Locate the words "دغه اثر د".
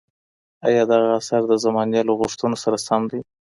0.91-1.53